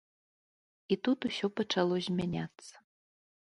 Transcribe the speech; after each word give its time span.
І 0.95 0.97
тут 1.07 1.27
усё 1.29 1.51
пачало 1.61 1.95
змяняцца. 2.07 2.75